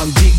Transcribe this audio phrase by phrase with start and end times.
[0.00, 0.29] I'm deep.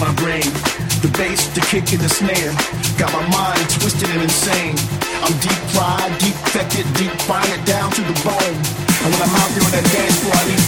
[0.00, 0.44] my brain.
[1.00, 2.52] The bass, the kick, and the snare
[2.98, 4.76] got my mind twisted and insane.
[5.22, 8.56] I'm deep fried, deep fected, deep fried down to the bone.
[9.04, 10.65] And when I'm out there on that dance floor, I need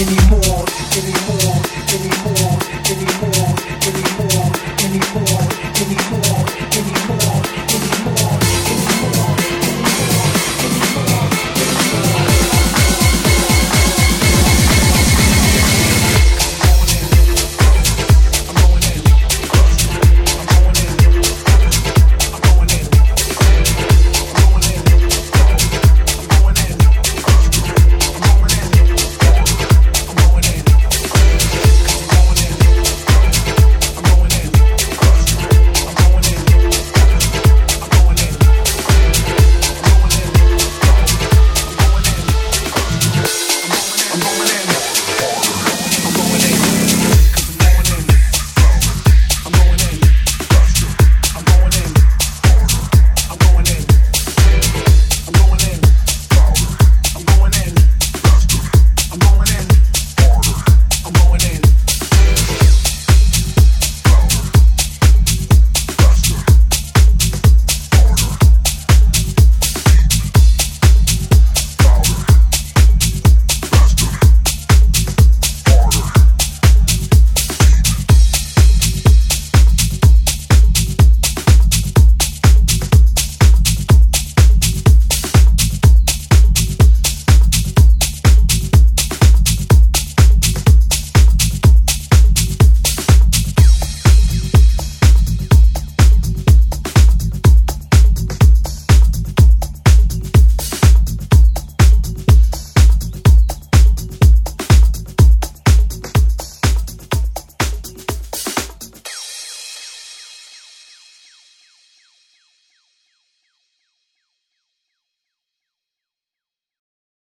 [0.00, 0.64] anymore,
[0.96, 1.27] anymore.